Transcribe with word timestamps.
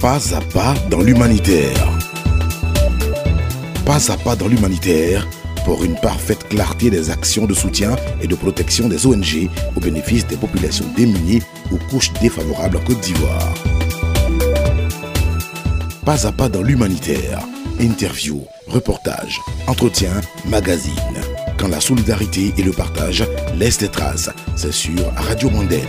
Pas 0.00 0.34
à 0.34 0.40
pas 0.40 0.74
dans 0.90 1.00
l'humanitaire. 1.00 1.98
Pas 3.84 4.10
à 4.10 4.16
pas 4.16 4.36
dans 4.36 4.48
l'humanitaire 4.48 5.26
pour 5.64 5.84
une 5.84 5.96
parfaite 5.96 6.48
clarté 6.48 6.88
des 6.88 7.10
actions 7.10 7.46
de 7.46 7.52
soutien 7.52 7.96
et 8.22 8.26
de 8.26 8.34
protection 8.34 8.88
des 8.88 9.06
ONG 9.06 9.50
au 9.76 9.80
bénéfice 9.80 10.26
des 10.26 10.36
populations 10.36 10.86
démunies 10.96 11.42
ou 11.70 11.76
couches 11.90 12.12
défavorables 12.22 12.76
en 12.76 12.80
Côte 12.80 13.00
d'Ivoire. 13.00 13.54
Pas 16.04 16.26
à 16.26 16.32
pas 16.32 16.48
dans 16.48 16.62
l'humanitaire. 16.62 17.40
Interview, 17.80 18.46
reportage, 18.66 19.38
entretien, 19.66 20.20
magazine. 20.46 21.27
Quand 21.58 21.68
la 21.68 21.80
solidarité 21.80 22.52
et 22.56 22.62
le 22.62 22.70
partage 22.70 23.24
laissent 23.56 23.78
des 23.78 23.88
traces, 23.88 24.30
c'est 24.54 24.72
sur 24.72 25.12
Radio 25.16 25.50
Mondaine. 25.50 25.82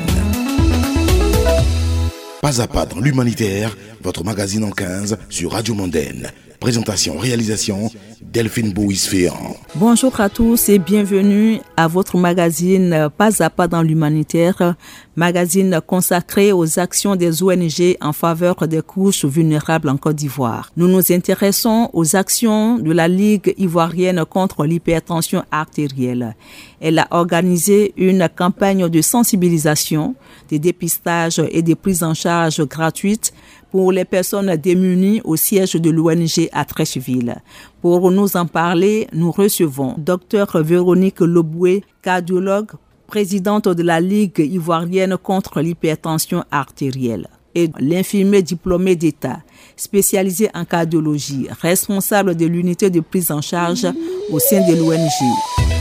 Pas 2.42 2.60
à 2.62 2.68
pas 2.68 2.88
dans 2.88 3.00
l'humanitaire, 3.00 3.78
votre 4.02 4.24
magazine 4.24 4.64
en 4.64 4.72
15 4.72 5.18
sur 5.30 5.52
Radio 5.52 5.76
Mondaine. 5.76 6.32
Présentation, 6.60 7.18
réalisation, 7.18 7.92
Delphine 8.32 8.74
Bouis-Féan. 8.74 9.56
Bonjour 9.74 10.22
à 10.22 10.30
tous 10.30 10.70
et 10.70 10.78
bienvenue 10.78 11.60
à 11.76 11.88
votre 11.88 12.16
magazine 12.16 13.10
Pas 13.18 13.42
à 13.42 13.50
pas 13.50 13.68
dans 13.68 13.82
l'humanitaire, 13.82 14.76
magazine 15.16 15.82
consacré 15.86 16.52
aux 16.52 16.78
actions 16.78 17.16
des 17.16 17.42
ONG 17.42 17.98
en 18.02 18.14
faveur 18.14 18.68
des 18.68 18.84
couches 18.84 19.26
vulnérables 19.26 19.90
en 19.90 19.98
Côte 19.98 20.18
d'Ivoire. 20.18 20.72
Nous 20.78 20.88
nous 20.88 21.12
intéressons 21.12 21.90
aux 21.94 22.16
actions 22.16 22.78
de 22.78 22.92
la 22.92 23.08
Ligue 23.08 23.56
ivoirienne 23.58 24.24
contre 24.26 24.64
l'hypertension 24.64 25.44
artérielle. 25.50 26.36
Elle 26.80 27.00
a 27.00 27.08
organisé 27.10 27.94
une 27.98 28.30
campagne 28.30 28.90
de 28.90 29.02
sensibilisation, 29.02 30.14
de 30.52 30.58
dépistage 30.58 31.42
et 31.50 31.64
de 31.64 31.74
prise 31.74 32.04
en 32.04 32.14
charge 32.14 32.64
gratuite 32.68 33.34
pour 33.72 33.92
les 33.92 34.06
personnes 34.06 34.56
démunies 34.56 35.22
au 35.24 35.36
siège 35.36 35.74
de 35.74 35.90
l'ONG 35.90 36.50
à 36.52 36.66
Trècheville. 36.66 37.36
Pour 37.82 38.12
nous 38.12 38.36
en 38.36 38.46
parler, 38.46 39.08
nous 39.14 39.32
recevons 39.32 39.96
Dr 39.98 40.62
Véronique 40.62 41.22
Loboué, 41.22 41.86
cardiologue, 42.02 42.72
présidente 43.08 43.70
de 43.70 43.84
la 43.84 44.02
Ligue 44.02 44.40
ivoirienne 44.40 45.16
contre 45.18 45.62
l'hypertension 45.62 46.44
artérielle 46.52 47.30
et 47.56 47.72
l'infirmier 47.80 48.42
diplômé 48.42 48.98
d'État, 48.98 49.40
spécialisé 49.78 50.50
en 50.54 50.66
cardiologie, 50.66 51.48
responsable 51.62 52.36
de 52.36 52.46
l'unité 52.46 52.90
de 52.90 53.00
prise 53.00 53.32
en 53.32 53.42
charge 53.42 53.88
au 54.30 54.40
sein 54.40 54.60
de 54.68 54.76
l'ONG. 54.76 55.80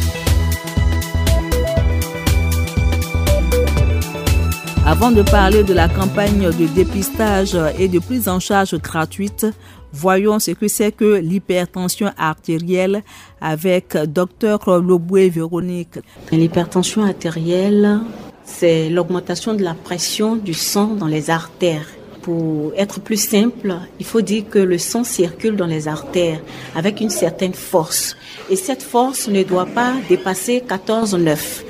Avant 4.86 5.10
de 5.10 5.20
parler 5.20 5.64
de 5.64 5.74
la 5.74 5.86
campagne 5.86 6.48
de 6.50 6.66
dépistage 6.74 7.58
et 7.78 7.88
de 7.88 7.98
prise 7.98 8.26
en 8.26 8.40
charge 8.40 8.74
gratuite, 8.80 9.46
voyons 9.92 10.38
ce 10.38 10.52
que 10.52 10.68
c'est 10.68 10.92
que 10.92 11.16
l'hypertension 11.16 12.10
artérielle 12.16 13.02
avec 13.40 13.96
Dr 13.96 14.80
Loboué 14.80 15.28
Véronique. 15.28 15.98
L'hypertension 16.32 17.04
artérielle, 17.04 18.00
c'est 18.44 18.88
l'augmentation 18.88 19.54
de 19.54 19.62
la 19.62 19.74
pression 19.74 20.36
du 20.36 20.54
sang 20.54 20.88
dans 20.88 21.06
les 21.06 21.30
artères. 21.30 21.86
Pour 22.22 22.72
être 22.76 23.00
plus 23.00 23.16
simple, 23.16 23.74
il 23.98 24.04
faut 24.04 24.20
dire 24.20 24.44
que 24.50 24.58
le 24.58 24.76
sang 24.76 25.04
circule 25.04 25.56
dans 25.56 25.66
les 25.66 25.88
artères 25.88 26.40
avec 26.74 27.00
une 27.00 27.10
certaine 27.10 27.54
force. 27.54 28.16
Et 28.50 28.56
cette 28.56 28.82
force 28.82 29.28
ne 29.28 29.42
doit 29.42 29.66
pas 29.66 29.94
dépasser 30.08 30.62
14,9. 30.66 31.64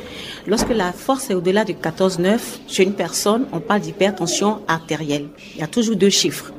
Lorsque 0.46 0.70
la 0.70 0.92
force 0.92 1.30
est 1.30 1.34
au-delà 1.34 1.64
de 1.64 1.74
14,9 1.74 2.38
chez 2.66 2.82
une 2.82 2.94
personne, 2.94 3.46
on 3.52 3.60
parle 3.60 3.82
d'hypertension 3.82 4.62
artérielle. 4.66 5.26
Il 5.54 5.60
y 5.60 5.62
a 5.62 5.66
toujours 5.66 5.94
deux 5.94 6.10
chiffres. 6.10 6.52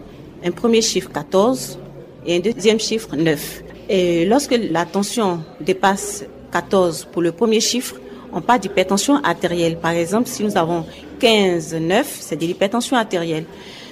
Un 0.43 0.51
premier 0.51 0.81
chiffre 0.81 1.11
14 1.11 1.79
et 2.25 2.37
un 2.37 2.39
deuxième 2.39 2.79
chiffre 2.79 3.15
9. 3.15 3.63
Et 3.89 4.25
lorsque 4.25 4.57
la 4.71 4.85
tension 4.85 5.43
dépasse 5.59 6.23
14 6.51 7.07
pour 7.11 7.21
le 7.21 7.31
premier 7.31 7.59
chiffre, 7.59 7.95
on 8.31 8.39
parle 8.41 8.59
d'hypertension 8.59 9.15
artérielle. 9.23 9.77
Par 9.77 9.91
exemple, 9.91 10.29
si 10.29 10.43
nous 10.43 10.55
avons 10.55 10.85
15, 11.19 11.75
9, 11.75 12.17
c'est 12.21 12.35
de 12.37 12.45
l'hypertension 12.45 12.95
artérielle. 12.95 13.45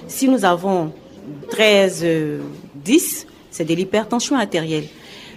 Si 0.07 0.29
nous 0.29 0.45
avons 0.45 0.93
13, 1.49 2.05
10, 2.75 3.27
c'est 3.51 3.65
de 3.65 3.73
l'hypertension 3.73 4.37
artérielle. 4.37 4.85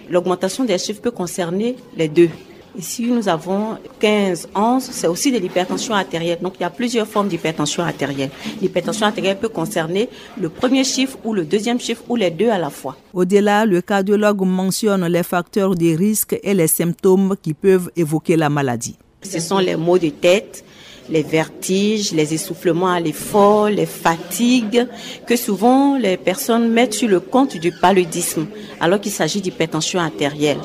L'augmentation 0.09 0.63
des 0.63 0.77
chiffres 0.77 1.01
peut 1.01 1.11
concerner 1.11 1.75
les 1.97 2.07
deux. 2.07 2.29
Ici, 2.77 3.07
nous 3.07 3.27
avons 3.27 3.77
15, 3.99 4.49
11, 4.55 4.83
c'est 4.83 5.07
aussi 5.07 5.31
de 5.31 5.37
l'hypertension 5.37 5.93
artérielle. 5.93 6.39
Donc, 6.41 6.53
il 6.57 6.61
y 6.61 6.65
a 6.65 6.69
plusieurs 6.69 7.05
formes 7.05 7.27
d'hypertension 7.27 7.83
artérielle. 7.83 8.29
L'hypertension 8.61 9.05
artérielle 9.05 9.37
peut 9.37 9.49
concerner 9.49 10.07
le 10.39 10.47
premier 10.47 10.85
chiffre 10.85 11.17
ou 11.25 11.33
le 11.33 11.43
deuxième 11.43 11.79
chiffre 11.81 12.03
ou 12.07 12.15
les 12.15 12.31
deux 12.31 12.49
à 12.49 12.57
la 12.57 12.69
fois. 12.69 12.95
Au-delà, 13.13 13.65
le 13.65 13.81
cardiologue 13.81 14.45
mentionne 14.45 15.05
les 15.07 15.23
facteurs 15.23 15.75
de 15.75 15.95
risque 15.97 16.39
et 16.41 16.53
les 16.53 16.67
symptômes 16.67 17.35
qui 17.41 17.53
peuvent 17.53 17.91
évoquer 17.97 18.37
la 18.37 18.49
maladie. 18.49 18.95
Ce 19.21 19.39
sont 19.39 19.59
les 19.59 19.75
maux 19.75 19.99
de 19.99 20.09
tête, 20.09 20.63
les 21.09 21.23
vertiges, 21.23 22.13
les 22.13 22.33
essoufflements 22.33 22.91
à 22.91 22.99
l'effort, 23.01 23.69
les 23.69 23.85
fatigues, 23.85 24.87
que 25.27 25.35
souvent 25.35 25.97
les 25.97 26.15
personnes 26.15 26.71
mettent 26.71 26.93
sur 26.93 27.09
le 27.09 27.19
compte 27.19 27.57
du 27.57 27.71
paludisme, 27.71 28.47
alors 28.79 29.01
qu'il 29.01 29.11
s'agit 29.11 29.41
d'hypertension 29.41 29.99
artérielle. 29.99 30.59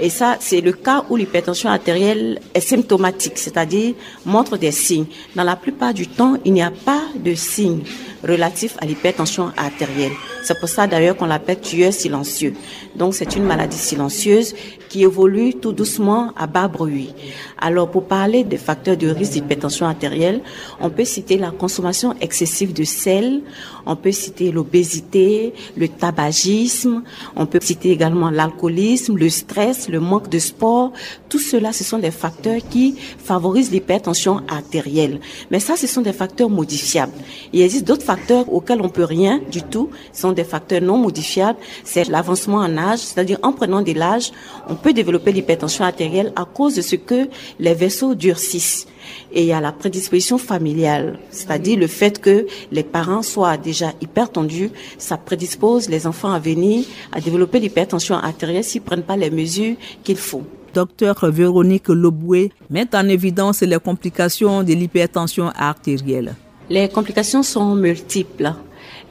Et 0.00 0.10
ça, 0.10 0.36
c'est 0.40 0.60
le 0.60 0.72
cas 0.72 1.04
où 1.08 1.16
l'hypertension 1.16 1.70
artérielle 1.70 2.40
est 2.54 2.60
symptomatique, 2.60 3.38
c'est-à-dire 3.38 3.94
montre 4.24 4.56
des 4.56 4.72
signes. 4.72 5.06
Dans 5.34 5.44
la 5.44 5.56
plupart 5.56 5.94
du 5.94 6.06
temps, 6.06 6.36
il 6.44 6.52
n'y 6.52 6.62
a 6.62 6.70
pas 6.70 7.02
de 7.14 7.34
signes 7.34 7.82
relatifs 8.26 8.76
à 8.80 8.86
l'hypertension 8.86 9.52
artérielle. 9.56 10.12
C'est 10.42 10.58
pour 10.58 10.68
ça 10.68 10.86
d'ailleurs 10.86 11.16
qu'on 11.16 11.26
l'appelle 11.26 11.60
tueur 11.60 11.92
silencieux. 11.92 12.54
Donc 12.94 13.14
c'est 13.14 13.36
une 13.36 13.44
maladie 13.44 13.76
silencieuse 13.76 14.54
qui 14.88 15.02
évolue 15.02 15.54
tout 15.54 15.72
doucement 15.72 16.32
à 16.36 16.46
bas 16.46 16.68
bruit. 16.68 17.14
Alors 17.58 17.90
pour 17.90 18.04
parler 18.04 18.44
des 18.44 18.56
facteurs 18.56 18.96
de 18.96 19.08
risque 19.08 19.32
d'hypertension 19.32 19.86
artérielle, 19.86 20.40
on 20.80 20.90
peut 20.90 21.04
citer 21.04 21.36
la 21.36 21.50
consommation 21.50 22.14
excessive 22.20 22.72
de 22.72 22.84
sel, 22.84 23.42
on 23.86 23.96
peut 23.96 24.12
citer 24.12 24.52
l'obésité, 24.52 25.52
le 25.76 25.88
tabagisme, 25.88 27.02
on 27.34 27.46
peut 27.46 27.60
citer 27.60 27.90
également 27.90 28.30
l'alcoolisme, 28.30 29.16
le 29.16 29.28
stress, 29.28 29.85
le 29.88 30.00
manque 30.00 30.28
de 30.28 30.38
sport. 30.38 30.92
Tout 31.28 31.38
cela, 31.38 31.72
ce 31.72 31.84
sont 31.84 31.98
des 31.98 32.10
facteurs 32.10 32.60
qui 32.70 32.96
favorisent 33.18 33.70
l'hypertension 33.70 34.42
artérielle. 34.48 35.20
Mais 35.50 35.60
ça, 35.60 35.76
ce 35.76 35.86
sont 35.86 36.02
des 36.02 36.12
facteurs 36.12 36.50
modifiables. 36.50 37.12
Il 37.52 37.60
existe 37.60 37.86
d'autres 37.86 38.04
facteurs 38.04 38.52
auxquels 38.52 38.80
on 38.80 38.88
peut 38.88 39.04
rien 39.04 39.40
du 39.50 39.62
tout. 39.62 39.90
Ce 40.12 40.22
sont 40.22 40.32
des 40.32 40.44
facteurs 40.44 40.82
non 40.82 40.98
modifiables. 40.98 41.58
C'est 41.84 42.08
l'avancement 42.08 42.58
en 42.58 42.76
âge, 42.76 43.00
c'est-à-dire 43.00 43.38
en 43.42 43.52
prenant 43.52 43.82
de 43.82 43.92
l'âge, 43.92 44.32
on 44.68 44.74
peut 44.74 44.92
développer 44.92 45.32
l'hypertension 45.32 45.84
artérielle 45.84 46.32
à 46.36 46.44
cause 46.44 46.74
de 46.74 46.82
ce 46.82 46.96
que 46.96 47.28
les 47.58 47.74
vaisseaux 47.74 48.14
durcissent. 48.14 48.86
Et 49.32 49.42
il 49.42 49.46
y 49.46 49.52
a 49.52 49.60
la 49.60 49.72
prédisposition 49.72 50.38
familiale, 50.38 51.18
c'est-à-dire 51.30 51.78
le 51.78 51.86
fait 51.86 52.20
que 52.20 52.46
les 52.70 52.82
parents 52.82 53.22
soient 53.22 53.56
déjà 53.56 53.92
hypertendus, 54.00 54.70
ça 54.98 55.16
prédispose 55.16 55.88
les 55.88 56.06
enfants 56.06 56.32
à 56.32 56.38
venir 56.38 56.84
à 57.12 57.20
développer 57.20 57.60
l'hypertension 57.60 58.16
artérielle 58.16 58.64
s'ils 58.64 58.82
prennent 58.82 59.02
pas 59.02 59.16
les 59.16 59.30
mesures 59.30 59.76
qu'il 60.02 60.16
faut. 60.16 60.42
Docteur 60.74 61.30
Véronique 61.30 61.88
Loboué 61.88 62.52
met 62.68 62.94
en 62.94 63.08
évidence 63.08 63.62
les 63.62 63.78
complications 63.78 64.62
de 64.62 64.74
l'hypertension 64.74 65.50
artérielle. 65.56 66.34
Les 66.68 66.88
complications 66.88 67.42
sont 67.42 67.74
multiples. 67.74 68.52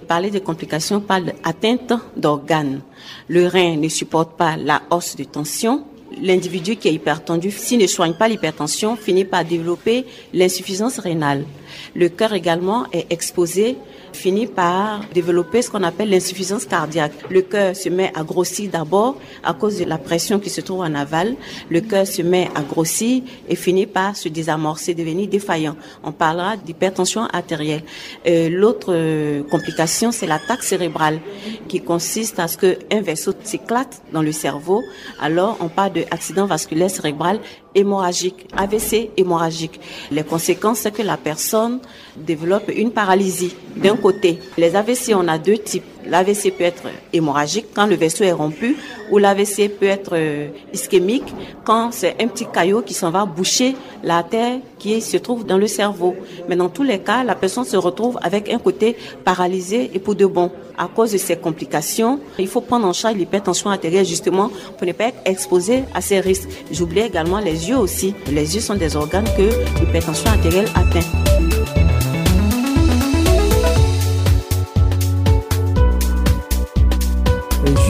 Parler 0.07 0.29
de 0.29 0.39
complications 0.39 1.01
parle 1.01 1.33
d'atteinte 1.43 1.93
d'organes. 2.15 2.81
Le 3.27 3.47
rein 3.47 3.77
ne 3.77 3.87
supporte 3.87 4.37
pas 4.37 4.55
la 4.57 4.83
hausse 4.91 5.15
de 5.15 5.23
tension. 5.23 5.83
L'individu 6.21 6.75
qui 6.77 6.87
est 6.87 6.93
hypertendu, 6.93 7.51
s'il 7.51 7.79
ne 7.79 7.87
soigne 7.87 8.13
pas 8.13 8.27
l'hypertension, 8.27 8.95
finit 8.95 9.25
par 9.25 9.43
développer 9.43 10.05
l'insuffisance 10.33 10.99
rénale. 10.99 11.45
Le 11.93 12.09
cœur 12.09 12.33
également 12.33 12.85
est 12.93 13.11
exposé 13.11 13.77
finit 14.15 14.47
par 14.47 15.01
développer 15.13 15.61
ce 15.61 15.69
qu'on 15.69 15.83
appelle 15.83 16.09
l'insuffisance 16.09 16.65
cardiaque. 16.65 17.11
Le 17.29 17.41
cœur 17.41 17.75
se 17.75 17.89
met 17.89 18.11
à 18.15 18.23
grossir 18.23 18.71
d'abord 18.71 19.17
à 19.43 19.53
cause 19.53 19.77
de 19.77 19.85
la 19.85 19.97
pression 19.97 20.39
qui 20.39 20.49
se 20.49 20.61
trouve 20.61 20.79
en 20.79 20.95
aval. 20.95 21.35
Le 21.69 21.81
cœur 21.81 22.07
se 22.07 22.21
met 22.21 22.49
à 22.55 22.61
grossir 22.61 23.21
et 23.47 23.55
finit 23.55 23.85
par 23.85 24.15
se 24.15 24.29
désamorcer, 24.29 24.93
devenir 24.93 25.27
défaillant. 25.27 25.75
On 26.03 26.11
parlera 26.11 26.57
d'hypertension 26.57 27.25
artérielle. 27.31 27.83
Euh, 28.25 28.49
L'autre 28.49 28.93
euh, 28.93 29.43
complication, 29.43 30.11
c'est 30.11 30.27
l'attaque 30.27 30.63
cérébrale 30.63 31.19
qui 31.67 31.81
consiste 31.81 32.39
à 32.39 32.47
ce 32.47 32.57
qu'un 32.57 33.01
vaisseau 33.01 33.33
s'éclate 33.43 34.01
dans 34.13 34.21
le 34.21 34.31
cerveau. 34.31 34.81
Alors, 35.19 35.57
on 35.59 35.67
parle 35.67 35.93
d'accident 36.09 36.45
vasculaire 36.45 36.89
cérébral 36.89 37.39
hémorragique, 37.75 38.47
AVC 38.55 39.11
hémorragique. 39.17 39.79
Les 40.09 40.23
conséquences, 40.23 40.79
c'est 40.79 40.91
que 40.91 41.01
la 41.01 41.17
personne 41.17 41.79
développe 42.15 42.71
une 42.75 42.91
paralysie 42.91 43.55
d'un 43.75 43.97
côté. 43.97 44.39
Les 44.57 44.75
AVC, 44.75 45.13
on 45.13 45.27
a 45.27 45.37
deux 45.37 45.57
types. 45.57 45.83
L'AVC 46.07 46.51
peut 46.51 46.63
être 46.63 46.83
hémorragique 47.13 47.67
quand 47.73 47.87
le 47.87 47.95
vaisseau 47.95 48.23
est 48.23 48.31
rompu 48.31 48.77
ou 49.11 49.17
l'AVC 49.17 49.69
peut 49.69 49.87
être 49.87 50.11
euh, 50.13 50.49
ischémique 50.71 51.33
quand 51.63 51.91
c'est 51.91 52.15
un 52.21 52.27
petit 52.27 52.45
caillot 52.45 52.83
qui 52.83 52.93
s'en 52.93 53.09
va 53.09 53.25
boucher 53.25 53.75
la 54.03 54.21
terre 54.21 54.59
qui 54.77 55.01
se 55.01 55.17
trouve 55.17 55.45
dans 55.45 55.57
le 55.57 55.67
cerveau. 55.67 56.15
Mais 56.47 56.55
dans 56.55 56.69
tous 56.69 56.83
les 56.83 56.99
cas, 56.99 57.23
la 57.23 57.33
personne 57.33 57.65
se 57.65 57.77
retrouve 57.77 58.19
avec 58.21 58.53
un 58.53 58.59
côté 58.59 58.95
paralysé 59.23 59.89
et 59.93 59.99
pour 59.99 60.15
de 60.15 60.25
bon. 60.25 60.51
À 60.77 60.87
cause 60.87 61.13
de 61.13 61.17
ces 61.17 61.37
complications, 61.37 62.19
il 62.37 62.47
faut 62.47 62.61
prendre 62.61 62.85
en 62.85 62.93
charge 62.93 63.15
l'hypertension 63.15 63.69
artérielle 63.69 64.05
justement 64.05 64.51
pour 64.77 64.85
ne 64.85 64.91
pas 64.91 65.05
être 65.05 65.21
exposé 65.25 65.83
à 65.93 66.01
ces 66.01 66.19
risques. 66.19 66.49
J'oublie 66.71 66.99
également 66.99 67.39
les 67.39 67.64
yeux 67.69 67.77
aussi. 67.77 68.13
Les 68.31 68.55
yeux 68.55 68.61
sont 68.61 68.75
des 68.75 68.95
organes 68.95 69.27
que 69.37 69.49
l'hypertension 69.79 70.29
artérielle 70.29 70.69
atteint. 70.75 71.24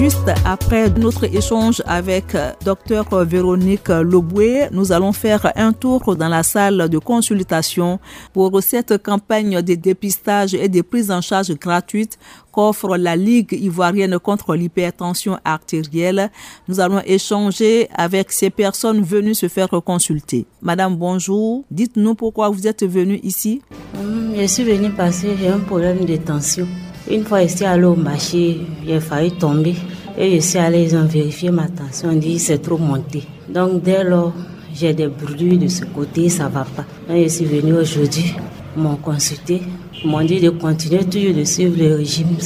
Juste 0.06 0.30
après 0.46 0.92
notre 0.92 1.24
échange 1.24 1.82
avec 1.88 2.36
euh, 2.36 2.52
Dr 2.64 3.26
Véronique 3.26 3.90
Loboué, 3.90 4.68
nous 4.72 4.92
allons 4.92 5.14
faire 5.14 5.52
un 5.56 5.74
tour 5.74 6.16
dans 6.16 6.28
la 6.28 6.44
salle 6.44 6.90
de 6.90 7.00
consultation 7.00 8.00
pour 8.32 8.62
cette 8.62 9.02
campagne 9.02 9.64
de 9.64 9.74
dépistage 9.74 10.54
et 10.54 10.70
de 10.70 10.84
prise 10.84 11.10
en 11.10 11.22
charge 11.22 11.56
gratuite 11.56 12.20
qu'offre 12.52 12.98
la 12.98 13.16
Ligue 13.16 13.58
ivoirienne 13.60 14.20
contre 14.20 14.56
l'hypertension 14.56 15.40
artérielle. 15.44 16.30
Nous 16.68 16.80
allons 16.80 17.02
échanger 17.04 17.90
avec 17.96 18.32
ces 18.32 18.52
personnes 18.52 19.02
venues 19.02 19.34
se 19.34 19.48
faire 19.48 19.70
consulter. 19.84 20.46
Madame, 20.62 20.96
bonjour. 20.96 21.64
Dites-nous 21.72 22.14
pourquoi 22.14 22.50
vous 22.50 22.68
êtes 22.68 22.86
venue 22.86 23.20
ici. 23.24 23.64
Hum, 23.98 24.36
je 24.38 24.46
suis 24.46 24.66
venue 24.66 24.92
parce 24.92 25.22
que 25.22 25.36
j'ai 25.36 25.48
un 25.48 25.58
problème 25.62 26.06
de 26.06 26.16
tension. 26.18 26.68
Une 27.10 27.24
fois 27.24 27.44
ici 27.44 27.64
à 27.64 27.78
au 27.78 27.96
marché, 27.96 28.62
j'ai 28.86 29.00
failli 29.00 29.32
tomber. 29.32 29.76
Et 30.18 30.36
je 30.36 30.40
suis 30.40 30.60
allée, 30.60 30.84
ils 30.84 30.96
ont 30.96 31.06
vérifié 31.06 31.52
ma 31.52 31.68
tension, 31.68 32.10
ils 32.12 32.16
ont 32.16 32.20
dit 32.20 32.40
c'est 32.40 32.60
trop 32.60 32.78
monté. 32.78 33.24
Donc 33.50 33.82
dès 33.84 34.04
lors, 34.04 34.34
j'ai 34.74 34.94
des 34.94 35.08
brûlures 35.08 35.60
de 35.60 35.68
ce 35.68 35.84
côté, 35.86 36.30
ça 36.30 36.48
va 36.48 36.64
pas. 36.64 36.86
Donc, 37.08 37.24
je 37.24 37.28
suis 37.28 37.46
venue 37.46 37.74
aujourd'hui, 37.74 38.34
m'ont 38.78 38.96
consulté, 38.96 39.62
m'ont 40.06 40.24
dit 40.24 40.40
de 40.40 40.50
continuer 40.50 41.04
toujours 41.04 41.34
de 41.34 41.44
suivre 41.44 41.78
le 41.78 41.96
régime. 41.96 42.38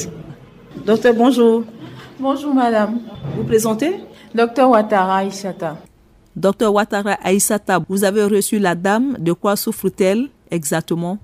Docteur, 0.86 1.14
bonjour. 1.14 1.64
Bonjour 2.20 2.54
madame. 2.54 3.00
Vous 3.38 3.44
présentez 3.44 3.96
Docteur 4.34 4.70
Ouattara 4.70 5.18
Aïssata. 5.18 5.78
Docteur 6.36 6.74
Ouattara 6.74 7.18
Aïssata, 7.24 7.80
vous 7.88 8.04
avez 8.04 8.24
reçu 8.24 8.60
la 8.60 8.76
dame. 8.76 9.16
De 9.20 9.34
quoi 9.34 9.56
souffre-t-elle 9.56 10.28
exactement? 10.50 11.18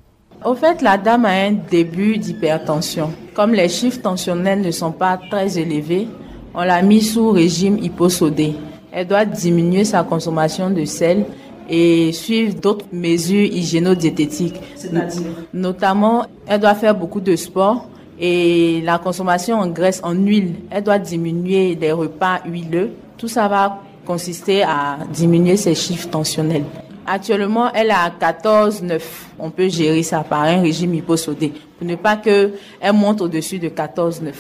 Au 0.44 0.54
fait, 0.54 0.82
la 0.82 0.98
dame 0.98 1.26
a 1.26 1.32
un 1.32 1.54
début 1.54 2.18
d'hypertension. 2.18 3.12
Comme 3.34 3.54
les 3.54 3.70
chiffres 3.70 4.02
tensionnels 4.02 4.62
ne 4.62 4.72
sont 4.72 4.92
pas 4.92 5.20
très 5.30 5.58
élevés, 5.58 6.08
on 6.56 6.64
l'a 6.64 6.82
mis 6.82 7.02
sous 7.02 7.32
régime 7.32 7.78
hyposodé. 7.78 8.56
Elle 8.92 9.08
doit 9.08 9.26
diminuer 9.26 9.84
sa 9.84 10.04
consommation 10.04 10.70
de 10.70 10.86
sel 10.86 11.26
et 11.70 12.12
suivre 12.14 12.56
d'autres 12.56 12.86
mesures 12.94 13.46
hygiéno-diététiques. 13.46 14.56
Notamment, 15.54 16.26
elle 16.48 16.62
doit 16.62 16.76
faire 16.76 16.96
beaucoup 16.96 17.20
de 17.20 17.36
sport 17.36 17.90
et 18.20 18.82
la 18.84 18.98
consommation 18.98 19.60
en 19.60 19.68
graisse, 19.68 20.00
en 20.04 20.14
huile. 20.14 20.56
Elle 20.70 20.84
doit 20.84 21.00
diminuer 21.00 21.76
des 21.76 21.92
repas 21.92 22.40
huileux. 22.46 22.92
Tout 23.18 23.28
ça 23.28 23.48
va 23.48 23.82
consister 24.06 24.64
à 24.64 25.00
diminuer 25.12 25.58
ses 25.58 25.76
chiffres 25.76 26.10
tensionnels. 26.10 26.64
Actuellement, 27.08 27.72
elle 27.74 27.88
est 27.88 27.92
à 27.92 28.10
14,9. 28.10 29.02
On 29.38 29.50
peut 29.50 29.68
gérer 29.68 30.04
ça 30.04 30.22
par 30.22 30.44
un 30.44 30.62
régime 30.62 30.94
hyposodé 30.94 31.52
pour 31.78 31.86
ne 31.86 31.96
pas 31.96 32.16
qu'elle 32.16 32.54
monte 32.94 33.22
au-dessus 33.22 33.60
de 33.60 33.68
14,9. 33.68 34.32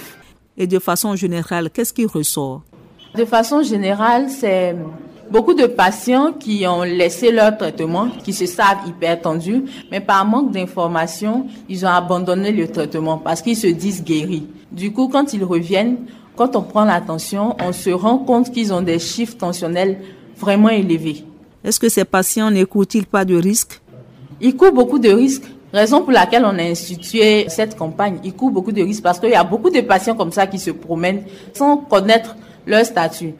Et 0.57 0.67
de 0.67 0.79
façon 0.79 1.15
générale, 1.15 1.69
qu'est-ce 1.69 1.93
qui 1.93 2.05
ressort? 2.05 2.61
De 3.15 3.25
façon 3.25 3.61
générale, 3.61 4.29
c'est 4.29 4.75
beaucoup 5.29 5.53
de 5.53 5.65
patients 5.65 6.31
qui 6.33 6.65
ont 6.67 6.83
laissé 6.83 7.31
leur 7.31 7.57
traitement, 7.57 8.09
qui 8.23 8.31
se 8.33 8.45
savent 8.45 8.87
hypertendus, 8.87 9.63
mais 9.91 9.99
par 9.99 10.25
manque 10.25 10.51
d'informations, 10.51 11.47
ils 11.67 11.85
ont 11.85 11.89
abandonné 11.89 12.51
le 12.51 12.67
traitement 12.69 13.17
parce 13.17 13.41
qu'ils 13.41 13.57
se 13.57 13.67
disent 13.67 14.03
guéris. 14.03 14.47
Du 14.71 14.91
coup, 14.93 15.09
quand 15.09 15.33
ils 15.33 15.43
reviennent, 15.43 15.97
quand 16.35 16.55
on 16.55 16.61
prend 16.61 16.85
l'attention, 16.85 17.55
on 17.61 17.71
se 17.71 17.89
rend 17.89 18.17
compte 18.19 18.51
qu'ils 18.51 18.73
ont 18.73 18.81
des 18.81 18.99
chiffres 18.99 19.37
tensionnels 19.37 19.99
vraiment 20.37 20.69
élevés. 20.69 21.23
Est-ce 21.63 21.79
que 21.79 21.89
ces 21.89 22.05
patients 22.05 22.51
n'écoutent-ils 22.51 23.05
pas 23.05 23.25
de 23.25 23.35
risques? 23.35 23.81
Ils 24.39 24.55
courent 24.55 24.73
beaucoup 24.73 24.99
de 24.99 25.09
risques. 25.09 25.49
Raison 25.75 26.03
pour 26.03 26.13
laquelle 26.13 26.45
on 26.45 26.57
a 26.57 26.63
institué 26.63 27.49
cette 27.49 27.75
campagne. 27.75 28.19
Ils 28.23 28.33
courent 28.33 28.51
beaucoup 28.51 28.71
de 28.71 28.81
risques 28.81 29.03
parce 29.03 29.19
qu'il 29.19 29.31
y 29.31 29.35
a 29.35 29.43
beaucoup 29.43 29.69
de 29.69 29.81
patients 29.81 30.15
comme 30.15 30.31
ça 30.31 30.47
qui 30.47 30.57
se 30.57 30.71
promènent 30.71 31.23
sans 31.51 31.75
connaître 31.75 32.37
leur 32.65 32.85
statut. 32.85 33.33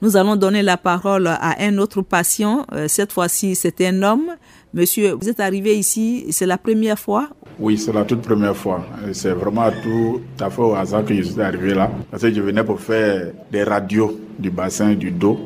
Nous 0.00 0.16
allons 0.16 0.36
donner 0.36 0.62
la 0.62 0.78
parole 0.78 1.26
à 1.26 1.54
un 1.60 1.76
autre 1.76 2.00
patient. 2.00 2.64
Euh, 2.72 2.88
cette 2.88 3.12
fois-ci, 3.12 3.54
c'est 3.54 3.78
un 3.82 4.02
homme. 4.02 4.30
Monsieur, 4.72 5.12
vous 5.20 5.28
êtes 5.28 5.40
arrivé 5.40 5.78
ici, 5.78 6.24
c'est 6.30 6.46
la 6.46 6.56
première 6.56 6.98
fois? 6.98 7.28
Oui, 7.60 7.76
c'est 7.76 7.92
la 7.92 8.04
toute 8.04 8.22
première 8.22 8.56
fois. 8.56 8.86
C'est 9.12 9.32
vraiment 9.32 9.68
tout 9.82 10.22
à 10.40 10.48
fait 10.48 10.62
au 10.62 10.74
hasard 10.74 11.04
que 11.04 11.14
je 11.14 11.20
suis 11.20 11.42
arrivé 11.42 11.74
là. 11.74 11.90
Parce 12.10 12.22
que 12.22 12.32
je 12.32 12.40
venais 12.40 12.64
pour 12.64 12.80
faire 12.80 13.32
des 13.50 13.64
radios 13.64 14.18
du 14.38 14.50
bassin 14.50 14.94
du 14.94 15.10
dos. 15.10 15.38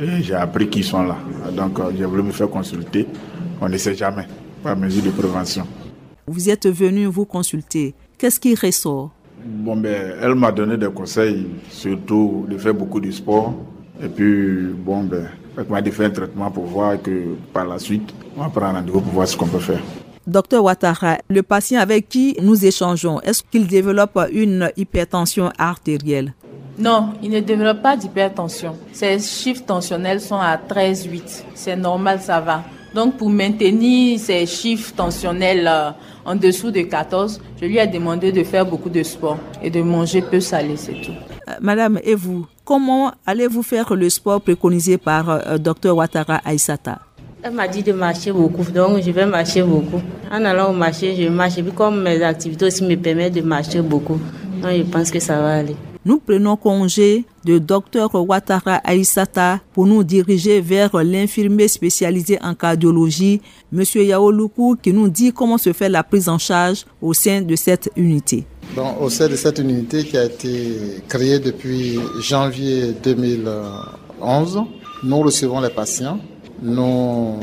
Et 0.00 0.22
j'ai 0.22 0.34
appris 0.34 0.68
qu'ils 0.68 0.84
sont 0.84 1.02
là. 1.02 1.16
Donc 1.56 1.80
euh, 1.80 1.90
j'ai 1.98 2.04
voulu 2.04 2.22
me 2.22 2.30
faire 2.30 2.48
consulter. 2.48 3.04
On 3.60 3.68
ne 3.68 3.76
sait 3.76 3.96
jamais, 3.96 4.28
par 4.62 4.76
mesure 4.76 5.02
de 5.02 5.10
prévention. 5.10 5.66
Vous 6.30 6.50
êtes 6.50 6.66
venu 6.68 7.06
vous 7.06 7.24
consulter. 7.24 7.94
Qu'est-ce 8.18 8.38
qui 8.38 8.54
ressort? 8.54 9.10
Bon, 9.42 9.76
ben, 9.76 10.12
elle 10.20 10.34
m'a 10.34 10.52
donné 10.52 10.76
des 10.76 10.90
conseils, 10.90 11.46
surtout 11.70 12.44
de 12.46 12.58
faire 12.58 12.74
beaucoup 12.74 13.00
de 13.00 13.10
sport. 13.10 13.54
Et 14.02 14.08
puis, 14.08 14.68
bon, 14.76 15.04
ben, 15.04 15.26
elle 15.56 15.64
m'a 15.70 15.80
dit 15.80 15.90
faire 15.90 16.08
un 16.08 16.10
traitement 16.10 16.50
pour 16.50 16.64
voir 16.64 17.00
que 17.00 17.34
par 17.50 17.66
la 17.66 17.78
suite, 17.78 18.12
on 18.36 18.42
va 18.42 18.50
prendre 18.50 18.66
un 18.66 18.72
rendez-vous 18.74 19.00
pour 19.00 19.12
voir 19.12 19.26
ce 19.26 19.38
qu'on 19.38 19.46
peut 19.46 19.58
faire. 19.58 19.80
Docteur 20.26 20.62
Ouattara, 20.62 21.16
le 21.30 21.42
patient 21.42 21.80
avec 21.80 22.10
qui 22.10 22.36
nous 22.42 22.62
échangeons, 22.62 23.20
est-ce 23.22 23.42
qu'il 23.42 23.66
développe 23.66 24.18
une 24.30 24.70
hypertension 24.76 25.50
artérielle? 25.56 26.34
Non, 26.78 27.14
il 27.22 27.30
ne 27.30 27.40
développe 27.40 27.80
pas 27.80 27.96
d'hypertension. 27.96 28.76
Ses 28.92 29.18
chiffres 29.18 29.64
tensionnels 29.64 30.20
sont 30.20 30.36
à 30.36 30.58
13,8. 30.58 31.44
C'est 31.54 31.76
normal, 31.76 32.20
ça 32.20 32.38
va. 32.40 32.64
Donc, 32.98 33.16
pour 33.16 33.30
maintenir 33.30 34.18
ses 34.18 34.44
chiffres 34.44 34.92
tensionnels 34.92 35.68
euh, 35.68 35.90
en 36.24 36.34
dessous 36.34 36.72
de 36.72 36.80
14, 36.80 37.40
je 37.60 37.64
lui 37.64 37.78
ai 37.78 37.86
demandé 37.86 38.32
de 38.32 38.42
faire 38.42 38.66
beaucoup 38.66 38.88
de 38.88 39.04
sport 39.04 39.38
et 39.62 39.70
de 39.70 39.80
manger 39.82 40.20
peu 40.20 40.40
salé, 40.40 40.74
c'est 40.76 41.00
tout. 41.00 41.12
Euh, 41.48 41.52
madame, 41.60 42.00
et 42.02 42.16
vous, 42.16 42.44
comment 42.64 43.12
allez-vous 43.24 43.62
faire 43.62 43.94
le 43.94 44.10
sport 44.10 44.40
préconisé 44.40 44.98
par 44.98 45.30
euh, 45.30 45.58
Dr 45.58 45.94
Ouattara 45.96 46.40
Aïsata 46.44 46.98
Elle 47.44 47.52
m'a 47.52 47.68
dit 47.68 47.84
de 47.84 47.92
marcher 47.92 48.32
beaucoup, 48.32 48.64
donc 48.64 49.00
je 49.00 49.12
vais 49.12 49.26
marcher 49.26 49.62
beaucoup. 49.62 50.02
En 50.28 50.44
allant 50.44 50.70
au 50.70 50.76
marché, 50.76 51.14
je 51.14 51.28
marche. 51.28 51.56
Et 51.58 51.62
puis 51.62 51.70
comme 51.70 52.02
mes 52.02 52.20
activités 52.20 52.64
aussi 52.64 52.82
me 52.82 52.96
permettent 52.96 53.34
de 53.34 53.42
marcher 53.42 53.80
beaucoup, 53.80 54.18
donc 54.60 54.72
je 54.76 54.82
pense 54.82 55.12
que 55.12 55.20
ça 55.20 55.40
va 55.40 55.58
aller 55.58 55.76
nous 56.08 56.18
prenons 56.20 56.56
congé 56.56 57.26
de 57.44 57.58
Dr 57.58 58.08
Ouattara 58.14 58.76
Aïsata 58.82 59.60
pour 59.74 59.86
nous 59.86 60.02
diriger 60.02 60.62
vers 60.62 60.96
l'infirmier 61.04 61.68
spécialisé 61.68 62.38
en 62.42 62.54
cardiologie, 62.54 63.42
M. 63.70 63.82
Yaoluku, 63.94 64.76
qui 64.82 64.94
nous 64.94 65.10
dit 65.10 65.34
comment 65.34 65.58
se 65.58 65.70
fait 65.74 65.90
la 65.90 66.02
prise 66.02 66.30
en 66.30 66.38
charge 66.38 66.86
au 67.02 67.12
sein 67.12 67.42
de 67.42 67.54
cette 67.56 67.90
unité. 67.94 68.46
au 68.98 69.10
sein 69.10 69.28
de 69.28 69.36
cette 69.36 69.58
unité 69.58 70.02
qui 70.02 70.16
a 70.16 70.24
été 70.24 71.02
créée 71.06 71.40
depuis 71.40 71.98
janvier 72.22 72.94
2011, 73.04 74.62
nous 75.04 75.20
recevons 75.20 75.60
les 75.60 75.68
patients, 75.68 76.18
nous 76.62 77.38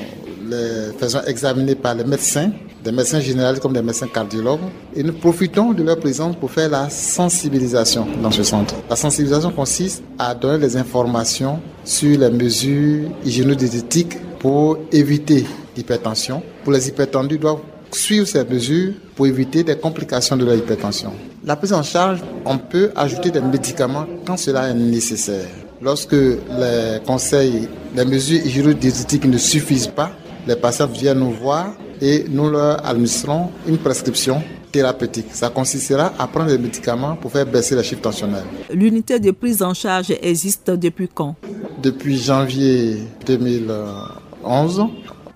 les 0.49 0.91
faisons 0.97 1.21
examiner 1.27 1.75
par 1.75 1.93
les 1.93 2.03
médecins 2.03 2.49
des 2.85 2.91
médecins 2.91 3.19
généralistes 3.19 3.63
comme 3.63 3.73
des 3.73 3.81
médecins 3.81 4.07
cardiologues. 4.07 4.59
Et 4.95 5.01
nous 5.01 5.13
profitons 5.13 5.73
de 5.73 5.81
leur 5.81 5.97
présence 5.97 6.35
pour 6.35 6.51
faire 6.51 6.69
la 6.69 6.87
sensibilisation 6.89 8.07
dans 8.21 8.29
ce 8.31 8.43
centre. 8.43 8.75
La 8.87 8.95
sensibilisation 8.95 9.51
consiste 9.51 10.03
à 10.19 10.35
donner 10.35 10.59
des 10.59 10.77
informations 10.77 11.59
sur 11.83 12.17
les 12.17 12.29
mesures 12.29 13.09
hygiéno-diététiques 13.25 14.19
pour 14.37 14.77
éviter 14.91 15.45
l'hypertension. 15.75 16.43
Pour 16.63 16.73
les 16.73 16.87
hypertendus, 16.87 17.35
ils 17.35 17.41
doivent 17.41 17.61
suivre 17.91 18.27
ces 18.27 18.43
mesures 18.45 18.93
pour 19.15 19.25
éviter 19.25 19.63
des 19.63 19.77
complications 19.77 20.37
de 20.37 20.45
leur 20.45 20.55
hypertension. 20.55 21.11
La 21.43 21.55
prise 21.55 21.73
en 21.73 21.81
charge, 21.81 22.19
on 22.45 22.59
peut 22.59 22.91
ajouter 22.95 23.31
des 23.31 23.41
médicaments 23.41 24.05
quand 24.27 24.37
cela 24.37 24.69
est 24.69 24.73
nécessaire. 24.75 25.47
Lorsque 25.81 26.13
les 26.13 26.99
conseils, 27.05 27.67
les 27.95 28.05
mesures 28.05 28.45
hygiéno-diététiques 28.45 29.25
ne 29.25 29.37
suffisent 29.39 29.87
pas, 29.87 30.11
les 30.47 30.55
patients 30.55 30.87
viennent 30.87 31.19
nous 31.19 31.31
voir 31.31 31.73
et 32.01 32.25
nous 32.29 32.49
leur 32.49 32.85
administrons 32.85 33.49
une 33.67 33.77
prescription 33.77 34.41
thérapeutique. 34.71 35.27
Ça 35.31 35.49
consistera 35.49 36.13
à 36.19 36.27
prendre 36.27 36.49
des 36.49 36.57
médicaments 36.57 37.15
pour 37.15 37.31
faire 37.31 37.45
baisser 37.45 37.75
les 37.75 37.83
chiffres 37.83 38.01
tensionnels. 38.01 38.43
L'unité 38.73 39.19
de 39.19 39.31
prise 39.31 39.61
en 39.63 39.73
charge 39.73 40.13
existe 40.21 40.69
depuis 40.71 41.07
quand? 41.13 41.35
Depuis 41.81 42.17
janvier 42.17 42.97
2011 43.25 44.25
2011. 44.45 44.87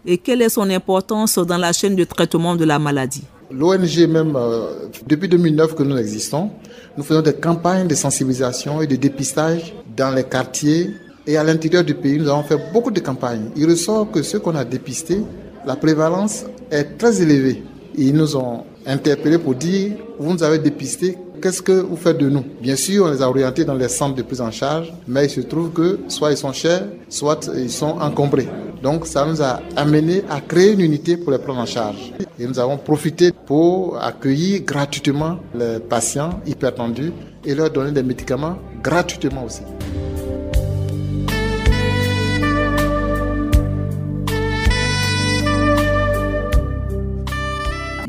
Et 0.05 0.17
quelle 0.17 0.41
est 0.41 0.49
son 0.49 0.69
importance 0.69 1.37
dans 1.37 1.57
la 1.57 1.73
chaîne 1.73 1.95
de 1.95 2.03
traitement 2.03 2.55
de 2.55 2.65
la 2.65 2.79
maladie? 2.79 3.23
L'ONG 3.51 4.07
même, 4.07 4.35
euh, 4.35 4.87
depuis 5.07 5.27
2009 5.27 5.75
que 5.75 5.83
nous 5.83 5.97
existons, 5.97 6.51
nous 6.95 7.03
faisons 7.03 7.21
des 7.21 7.33
campagnes 7.33 7.87
de 7.87 7.95
sensibilisation 7.95 8.81
et 8.81 8.87
de 8.87 8.95
dépistage 8.95 9.73
dans 9.97 10.13
les 10.13 10.23
quartiers 10.23 10.91
et 11.25 11.35
à 11.37 11.43
l'intérieur 11.43 11.83
du 11.83 11.95
pays. 11.95 12.19
Nous 12.19 12.29
avons 12.29 12.43
fait 12.43 12.59
beaucoup 12.71 12.91
de 12.91 12.99
campagnes. 12.99 13.49
Il 13.55 13.67
ressort 13.67 14.09
que 14.11 14.21
ceux 14.21 14.39
qu'on 14.39 14.55
a 14.55 14.63
dépistés, 14.63 15.21
la 15.69 15.75
prévalence 15.75 16.45
est 16.71 16.97
très 16.97 17.21
élevée. 17.21 17.61
Ils 17.95 18.15
nous 18.15 18.35
ont 18.35 18.63
interpellés 18.87 19.37
pour 19.37 19.53
dire, 19.53 19.97
vous 20.17 20.33
nous 20.33 20.41
avez 20.41 20.57
dépisté, 20.57 21.15
qu'est-ce 21.39 21.61
que 21.61 21.73
vous 21.73 21.95
faites 21.95 22.17
de 22.17 22.27
nous? 22.27 22.43
Bien 22.59 22.75
sûr, 22.75 23.05
on 23.05 23.11
les 23.11 23.21
a 23.21 23.29
orientés 23.29 23.65
dans 23.65 23.75
les 23.75 23.87
centres 23.87 24.15
de 24.15 24.23
prise 24.23 24.41
en 24.41 24.49
charge, 24.49 24.91
mais 25.07 25.25
il 25.25 25.29
se 25.29 25.41
trouve 25.41 25.69
que 25.69 25.99
soit 26.07 26.31
ils 26.31 26.37
sont 26.37 26.53
chers, 26.53 26.87
soit 27.07 27.51
ils 27.55 27.69
sont 27.69 27.99
encombrés. 27.99 28.49
Donc 28.81 29.05
ça 29.05 29.27
nous 29.27 29.43
a 29.43 29.59
amené 29.75 30.23
à 30.27 30.41
créer 30.41 30.73
une 30.73 30.81
unité 30.81 31.17
pour 31.17 31.31
les 31.33 31.37
prendre 31.37 31.59
en 31.59 31.67
charge. 31.67 32.13
Et 32.39 32.47
nous 32.47 32.57
avons 32.57 32.77
profité 32.77 33.31
pour 33.31 34.01
accueillir 34.01 34.63
gratuitement 34.63 35.37
les 35.53 35.77
patients 35.77 36.31
hypertendus 36.47 37.13
et 37.45 37.53
leur 37.53 37.69
donner 37.69 37.91
des 37.91 38.01
médicaments 38.01 38.57
gratuitement 38.81 39.45
aussi. 39.45 39.61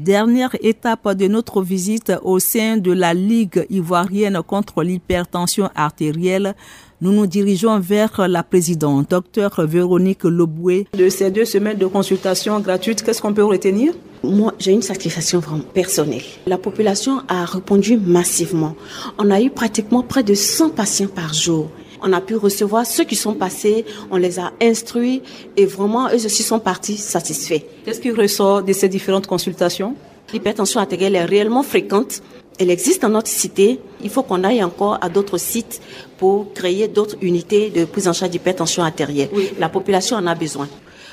Dernière 0.00 0.56
étape 0.62 1.14
de 1.14 1.26
notre 1.26 1.60
visite 1.60 2.10
au 2.22 2.38
sein 2.38 2.78
de 2.78 2.90
la 2.90 3.12
Ligue 3.12 3.66
ivoirienne 3.68 4.40
contre 4.46 4.82
l'hypertension 4.82 5.68
artérielle, 5.74 6.54
nous 7.02 7.12
nous 7.12 7.26
dirigeons 7.26 7.78
vers 7.80 8.26
la 8.26 8.42
présidente, 8.42 9.10
docteur 9.10 9.60
Véronique 9.66 10.24
Loboué. 10.24 10.86
De 10.96 11.10
ces 11.10 11.30
deux 11.30 11.44
semaines 11.44 11.76
de 11.76 11.84
consultation 11.84 12.60
gratuite, 12.60 13.02
qu'est-ce 13.02 13.20
qu'on 13.20 13.34
peut 13.34 13.44
retenir? 13.44 13.92
Moi, 14.22 14.54
j'ai 14.58 14.72
une 14.72 14.80
satisfaction 14.80 15.38
vraiment 15.38 15.64
personnelle. 15.74 16.22
La 16.46 16.56
population 16.56 17.20
a 17.28 17.44
répondu 17.44 17.98
massivement. 17.98 18.76
On 19.18 19.30
a 19.30 19.38
eu 19.42 19.50
pratiquement 19.50 20.02
près 20.02 20.22
de 20.22 20.32
100 20.32 20.70
patients 20.70 21.08
par 21.08 21.34
jour. 21.34 21.68
On 22.02 22.12
a 22.12 22.20
pu 22.20 22.36
recevoir 22.36 22.86
ceux 22.86 23.04
qui 23.04 23.16
sont 23.16 23.34
passés, 23.34 23.84
on 24.10 24.16
les 24.16 24.38
a 24.38 24.52
instruits 24.60 25.22
et 25.56 25.66
vraiment, 25.66 26.08
eux 26.08 26.24
aussi 26.26 26.42
sont 26.42 26.58
partis 26.58 26.96
satisfaits. 26.96 27.62
Qu'est-ce 27.84 28.00
qui 28.00 28.10
ressort 28.10 28.62
de 28.62 28.72
ces 28.72 28.88
différentes 28.88 29.26
consultations? 29.26 29.94
L'hypertension 30.32 30.80
artérielle 30.80 31.16
est 31.16 31.24
réellement 31.24 31.62
fréquente. 31.62 32.22
Elle 32.58 32.70
existe 32.70 33.02
dans 33.02 33.08
notre 33.08 33.28
cité. 33.28 33.80
Il 34.02 34.10
faut 34.10 34.22
qu'on 34.22 34.44
aille 34.44 34.62
encore 34.62 34.98
à 35.00 35.08
d'autres 35.08 35.38
sites 35.38 35.80
pour 36.18 36.52
créer 36.52 36.88
d'autres 36.88 37.16
unités 37.20 37.70
de 37.70 37.84
prise 37.84 38.06
en 38.06 38.12
charge 38.12 38.30
d'hypertension 38.30 38.82
artérielle. 38.82 39.30
La 39.58 39.68
population 39.68 40.16
en 40.16 40.26
a 40.26 40.34
besoin. 40.34 40.68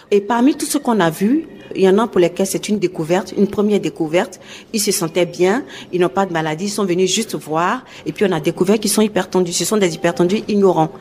Et 0.10 0.22
parmi 0.22 0.56
tout 0.56 0.66
ce 0.66 0.78
qu'on 0.78 1.00
a 1.02 1.10
vu, 1.10 1.48
il 1.76 1.82
y 1.82 1.90
en 1.90 1.98
a 1.98 2.08
pour 2.08 2.22
lesquels 2.22 2.48
c'est 2.48 2.70
une 2.70 2.80
découverte, 2.80 3.34
une 3.38 3.48
première 3.48 3.82
découverte. 3.82 4.40
Ils 4.72 4.80
se 4.80 4.94
sentaient 4.94 5.26
bien, 5.26 5.66
ils 5.92 6.00
n'ont 6.00 6.08
pas 6.08 6.26
de 6.26 6.32
maladie, 6.32 6.66
ils 6.66 6.70
sont 6.70 6.86
venus 6.86 7.14
juste 7.14 7.36
voir. 7.36 7.84
Et 8.06 8.14
puis 8.14 8.26
on 8.26 8.32
a 8.32 8.40
découvert 8.40 8.80
qu'ils 8.80 8.90
sont 8.90 9.02
hypertendus. 9.02 9.52
Ce 9.52 9.66
sont 9.66 9.76
des 9.76 9.94
hypertendus 9.96 10.44
ignorants. 10.48 10.92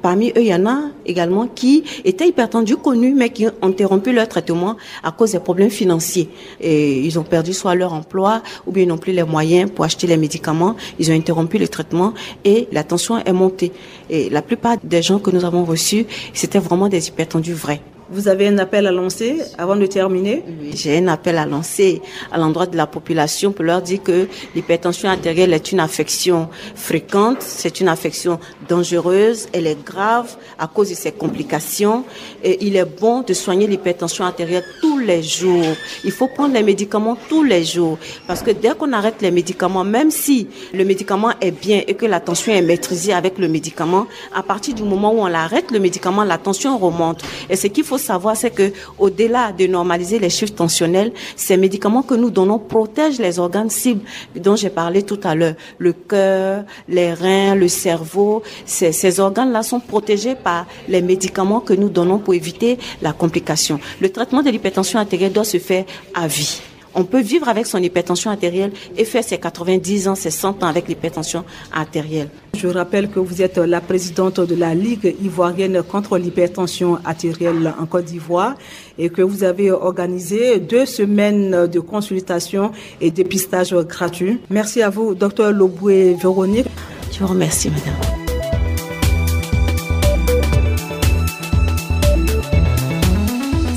Parmi 0.00 0.30
eux, 0.30 0.42
il 0.42 0.46
y 0.46 0.54
en 0.54 0.64
a 0.66 0.90
également 1.04 1.48
qui 1.48 1.82
étaient 2.04 2.28
hypertendus 2.28 2.76
connus, 2.76 3.14
mais 3.14 3.30
qui 3.30 3.48
ont 3.48 3.52
interrompu 3.62 4.12
leur 4.12 4.28
traitement 4.28 4.76
à 5.02 5.10
cause 5.10 5.32
des 5.32 5.40
problèmes 5.40 5.70
financiers. 5.70 6.28
Et 6.60 7.00
ils 7.00 7.18
ont 7.18 7.24
perdu 7.24 7.52
soit 7.52 7.74
leur 7.74 7.92
emploi, 7.92 8.42
ou 8.64 8.70
bien 8.70 8.84
ils 8.84 8.88
n'ont 8.88 8.98
plus 8.98 9.12
les 9.12 9.24
moyens 9.24 9.72
pour 9.72 9.84
acheter 9.84 10.06
les 10.06 10.16
médicaments. 10.16 10.76
Ils 11.00 11.10
ont 11.10 11.14
interrompu 11.14 11.58
le 11.58 11.66
traitement 11.66 12.14
et 12.44 12.68
la 12.70 12.84
tension 12.84 13.18
est 13.18 13.32
montée. 13.32 13.72
Et 14.08 14.30
la 14.30 14.40
plupart 14.40 14.76
des 14.84 15.02
gens 15.02 15.18
que 15.18 15.32
nous 15.32 15.44
avons 15.44 15.64
reçus, 15.64 16.06
c'était 16.32 16.60
vraiment 16.60 16.88
des 16.88 17.08
hypertendus 17.08 17.54
vrais. 17.54 17.80
Vous 18.12 18.28
avez 18.28 18.46
un 18.46 18.58
appel 18.58 18.86
à 18.86 18.92
lancer 18.92 19.38
avant 19.56 19.74
de 19.74 19.86
terminer 19.86 20.44
J'ai 20.74 20.98
un 20.98 21.08
appel 21.08 21.38
à 21.38 21.46
lancer 21.46 22.02
à 22.30 22.36
l'endroit 22.36 22.66
de 22.66 22.76
la 22.76 22.86
population 22.86 23.52
pour 23.52 23.64
leur 23.64 23.80
dire 23.80 24.02
que 24.02 24.28
l'hypertension 24.54 25.08
artérielle 25.08 25.54
est 25.54 25.72
une 25.72 25.80
affection 25.80 26.50
fréquente, 26.74 27.38
c'est 27.40 27.80
une 27.80 27.88
affection 27.88 28.38
dangereuse, 28.68 29.48
elle 29.54 29.66
est 29.66 29.82
grave 29.82 30.36
à 30.58 30.66
cause 30.66 30.90
de 30.90 30.94
ses 30.94 31.12
complications 31.12 32.04
et 32.44 32.66
il 32.66 32.76
est 32.76 32.84
bon 32.84 33.22
de 33.22 33.32
soigner 33.32 33.66
l'hypertension 33.66 34.26
artérielle 34.26 34.64
tous 34.82 34.98
les 34.98 35.22
jours. 35.22 35.74
Il 36.04 36.12
faut 36.12 36.28
prendre 36.28 36.52
les 36.52 36.62
médicaments 36.62 37.16
tous 37.30 37.42
les 37.42 37.64
jours 37.64 37.96
parce 38.26 38.42
que 38.42 38.50
dès 38.50 38.74
qu'on 38.74 38.92
arrête 38.92 39.22
les 39.22 39.30
médicaments, 39.30 39.84
même 39.84 40.10
si 40.10 40.48
le 40.74 40.84
médicament 40.84 41.32
est 41.40 41.50
bien 41.50 41.80
et 41.86 41.94
que 41.94 42.04
la 42.04 42.20
tension 42.20 42.52
est 42.52 42.60
maîtrisée 42.60 43.14
avec 43.14 43.38
le 43.38 43.48
médicament, 43.48 44.06
à 44.34 44.42
partir 44.42 44.74
du 44.74 44.82
moment 44.82 45.14
où 45.14 45.20
on 45.20 45.28
l'arrête 45.28 45.70
le 45.70 45.78
médicament, 45.78 46.24
la 46.24 46.36
tension 46.36 46.76
remonte. 46.76 47.22
Et 47.48 47.56
ce 47.56 47.68
qu'il 47.68 47.84
faut 47.84 48.01
savoir, 48.02 48.36
c'est 48.36 48.50
que 48.50 48.72
au-delà 48.98 49.52
de 49.52 49.66
normaliser 49.66 50.18
les 50.18 50.30
chiffres 50.30 50.54
tensionnels, 50.54 51.12
ces 51.36 51.56
médicaments 51.56 52.02
que 52.02 52.14
nous 52.14 52.30
donnons 52.30 52.58
protègent 52.58 53.18
les 53.18 53.38
organes 53.38 53.70
cibles 53.70 54.02
dont 54.36 54.56
j'ai 54.56 54.70
parlé 54.70 55.02
tout 55.02 55.20
à 55.24 55.34
l'heure. 55.34 55.54
Le 55.78 55.92
cœur, 55.92 56.64
les 56.88 57.14
reins, 57.14 57.54
le 57.54 57.68
cerveau, 57.68 58.42
ces, 58.66 58.92
ces 58.92 59.20
organes-là 59.20 59.62
sont 59.62 59.80
protégés 59.80 60.34
par 60.34 60.66
les 60.88 61.02
médicaments 61.02 61.60
que 61.60 61.72
nous 61.72 61.88
donnons 61.88 62.18
pour 62.18 62.34
éviter 62.34 62.78
la 63.00 63.12
complication. 63.12 63.80
Le 64.00 64.10
traitement 64.10 64.42
de 64.42 64.50
l'hypertension 64.50 64.98
artérielle 64.98 65.32
doit 65.32 65.44
se 65.44 65.58
faire 65.58 65.84
à 66.14 66.26
vie. 66.26 66.60
On 66.94 67.04
peut 67.04 67.20
vivre 67.20 67.48
avec 67.48 67.66
son 67.66 67.78
hypertension 67.78 68.30
artérielle 68.30 68.72
et 68.96 69.04
faire 69.04 69.24
ses 69.24 69.38
90 69.38 70.08
ans, 70.08 70.14
ses 70.14 70.30
100 70.30 70.62
ans 70.62 70.66
avec 70.66 70.88
l'hypertension 70.88 71.44
artérielle. 71.72 72.28
Je 72.56 72.68
rappelle 72.68 73.08
que 73.08 73.18
vous 73.18 73.40
êtes 73.42 73.58
la 73.58 73.80
présidente 73.80 74.40
de 74.40 74.54
la 74.54 74.74
Ligue 74.74 75.16
ivoirienne 75.22 75.82
contre 75.82 76.18
l'hypertension 76.18 76.98
artérielle 77.04 77.72
en 77.80 77.86
Côte 77.86 78.04
d'Ivoire 78.06 78.54
et 78.98 79.08
que 79.08 79.22
vous 79.22 79.42
avez 79.42 79.70
organisé 79.70 80.58
deux 80.58 80.86
semaines 80.86 81.66
de 81.66 81.80
consultation 81.80 82.72
et 83.00 83.10
dépistage 83.10 83.74
gratuit. 83.74 84.38
Merci 84.50 84.82
à 84.82 84.90
vous, 84.90 85.14
docteur 85.14 85.52
Loboué 85.52 86.14
Véronique. 86.14 86.66
Je 87.10 87.20
vous 87.20 87.26
remercie, 87.26 87.70
madame. 87.70 88.21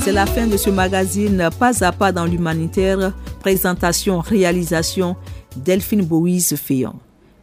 C'est 0.06 0.12
la 0.12 0.24
fin 0.24 0.46
de 0.46 0.56
ce 0.56 0.70
magazine 0.70 1.48
Pas 1.58 1.82
à 1.82 1.90
pas 1.90 2.12
dans 2.12 2.26
l'humanitaire. 2.26 3.12
Présentation, 3.40 4.20
réalisation, 4.20 5.16
Delphine 5.56 6.04
Boïse 6.04 6.54
Féon. 6.54 6.94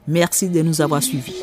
Merci 0.08 0.48
de 0.48 0.62
nous 0.62 0.80
avoir 0.80 1.04
suivis. 1.04 1.36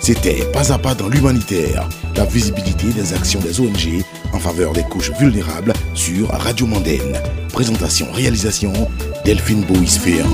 C'était 0.00 0.44
Pas 0.52 0.72
à 0.72 0.78
pas 0.78 0.96
dans 0.96 1.08
l'humanitaire, 1.08 1.88
la 2.16 2.24
visibilité 2.24 2.88
des 2.88 3.14
actions 3.14 3.38
des 3.38 3.60
ONG 3.60 4.02
en 4.32 4.40
faveur 4.40 4.72
des 4.72 4.82
couches 4.82 5.12
vulnérables 5.20 5.72
sur 5.94 6.30
Radio 6.30 6.66
Mondaine. 6.66 7.16
Présentation, 7.52 8.08
réalisation, 8.10 8.72
Delphine 9.24 9.62
Boïs 9.66 9.98
Féan. 9.98 10.26